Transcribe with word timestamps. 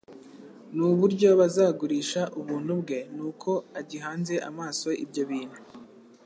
n'uburyo 0.75 1.29
bazagurisha 1.39 2.21
ubuntu 2.39 2.71
bwe. 2.81 2.99
Nuko 3.15 3.51
agihanze 3.79 4.35
amaso 4.49 4.89
ibyo 5.03 5.23
bintu, 5.31 5.59